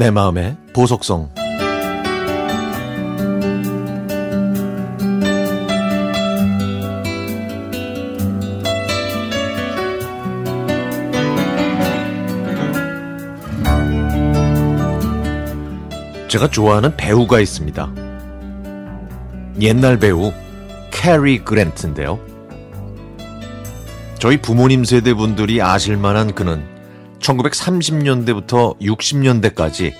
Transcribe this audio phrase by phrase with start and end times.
[0.00, 1.28] 내 마음의 보석성
[16.28, 17.92] 제가 좋아하는 배우가 있습니다.
[19.60, 20.32] 옛날 배우
[20.90, 22.18] 캐리 그랜트인데요.
[24.18, 26.79] 저희 부모님 세대 분들이 아실 만한 그는
[27.30, 29.92] 1930년대부터 60년대까지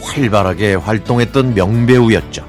[0.00, 2.46] 활발하게 활동했던 명배우였죠.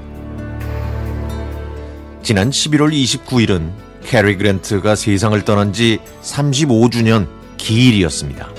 [2.22, 3.72] 지난 11월 29일은
[4.04, 8.50] 캐리 그랜트가 세상을 떠난 지 35주년 기일이었습니다.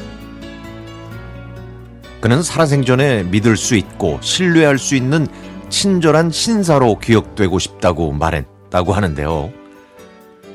[2.20, 5.26] 그는 살아생전에 믿을 수 있고 신뢰할 수 있는
[5.68, 9.52] 친절한 신사로 기억되고 싶다고 말했다고 하는데요.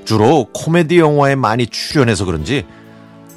[0.03, 2.65] 주로 코미디 영화에 많이 출연해서 그런지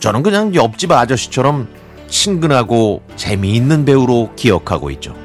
[0.00, 1.68] 저는 그냥 옆집 아저씨처럼
[2.08, 5.16] 친근하고 재미있는 배우로 기억하고 있죠.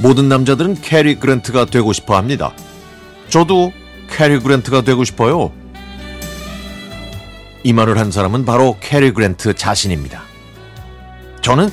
[0.00, 2.52] 모든 남자들은 캐리 그랜트가 되고 싶어 합니다.
[3.28, 3.72] 저도
[4.10, 5.52] 캐리 그랜트가 되고 싶어요.
[7.64, 10.22] 이 말을 한 사람은 바로 캐리 그랜트 자신입니다.
[11.40, 11.70] 저는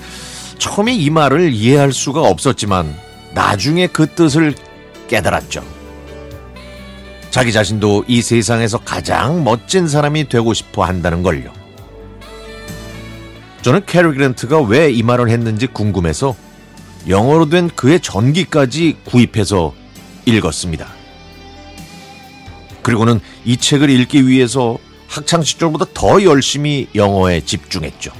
[0.57, 2.95] 처음에 이 말을 이해할 수가 없었지만
[3.33, 4.55] 나중에 그 뜻을
[5.07, 5.74] 깨달았죠.
[7.36, 11.52] 자기 자신도 이 세상에서 가장 멋진 사람이 되고 싶어 한다는 걸요.
[13.61, 16.33] 저는 캐리 그랜트가 왜 이 말을 했는지 궁금해서
[17.09, 19.73] 영어로 된 그의 전기까지 구입해서
[20.25, 20.88] 읽었습니다.
[22.81, 24.77] 그리고는 이 책을 읽기 위해서
[25.09, 28.14] 학창 시절보다 더 열심히 영어에 집중했죠.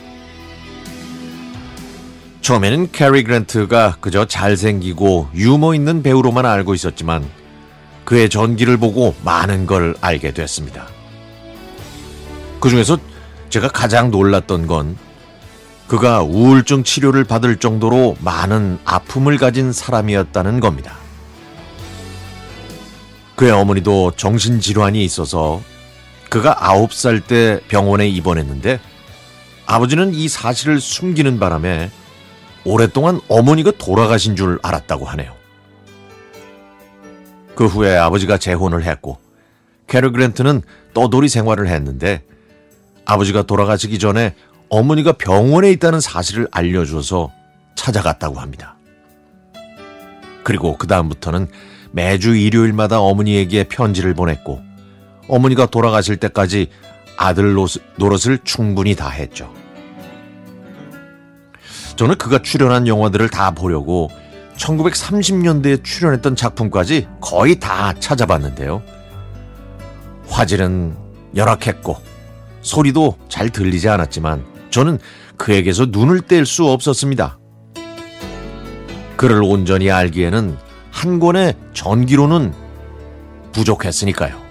[2.42, 7.45] 처음에는 캐리 그랜트가 그저 잘생기고 유머 있는 배우로만 알고 있었지만
[8.06, 10.88] 그의 전기를 보고 많은 걸 알게 됐습니다.
[12.60, 12.98] 그 중에서
[13.50, 14.98] 제가 가장 놀랐던 건
[15.88, 20.98] 그가 우울증 치료를 받을 정도로 많은 아픔을 가진 사람이었다는 겁니다.
[23.36, 25.62] 그의 어머니도 정신질환이 있어서
[26.30, 28.80] 그가 아홉 살때 병원에 입원했는데
[29.66, 31.92] 아버지는 이 사실을 숨기는 바람에
[32.64, 35.45] 오랫동안 어머니가 돌아가신 줄 알았다고 하네요.
[37.56, 39.18] 그 후에 아버지가 재혼을 했고
[39.88, 40.62] 캐럴 그랜트는
[40.94, 42.24] 떠돌이 생활을 했는데
[43.06, 44.36] 아버지가 돌아가시기 전에
[44.70, 47.32] 어머니가 병원에 있다는 사실을 알려줘서
[47.76, 48.76] 찾아갔다고 합니다.
[50.44, 51.48] 그리고 그 다음부터는
[51.92, 54.62] 매주 일요일마다 어머니에게 편지를 보냈고
[55.28, 56.70] 어머니가 돌아가실 때까지
[57.18, 57.56] 아들
[57.98, 59.52] 노릇을 충분히 다 했죠.
[61.96, 64.10] 저는 그가 출연한 영화들을 다 보려고
[64.58, 68.82] 1930년대에 출연했던 작품까지 거의 다 찾아봤는데요.
[70.28, 70.96] 화질은
[71.36, 71.98] 열악했고
[72.62, 75.00] 소리도 잘 들리지 않았지만 저는
[75.38, 77.38] 그에게서 눈을 뗄 수 없었습니다.
[79.18, 80.58] 그를 온전히 알기에는
[80.92, 82.54] 한 권의 전기로는
[83.54, 84.44] 부족했으니까요.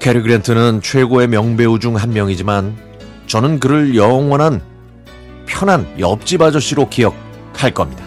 [0.00, 2.76] 캐리 그랜트는 최고의 명배우 중 한 명이지만
[3.26, 4.60] 저는 그를 영원한
[5.46, 7.14] 편한 옆집 아저씨로 기억
[7.56, 8.04] 할 겁니다.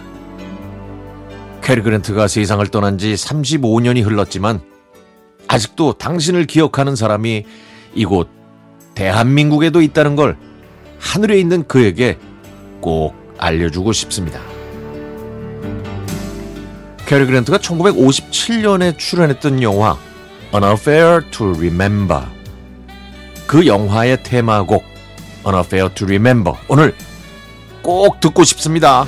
[1.62, 4.62] 캐리 그랜트가 세상을 떠난 지 35년이 흘렀지만
[5.48, 7.46] 아직도 당신을 기억하는 사람이
[7.96, 8.30] 이곳
[8.96, 10.38] 대한민국에도 있다는 걸
[11.00, 12.18] 하늘에 있는 그에게
[12.82, 14.42] 꼭 알려주고 싶습니다.
[17.06, 19.98] 캐리 그랜트가 1957년에 출연했던 영화
[20.54, 22.24] An Affair to Remember
[23.48, 24.84] 그 영화의 테마곡
[25.48, 26.94] An Affair to Remember 오늘
[27.82, 29.08] 꼭 듣고 싶습니다.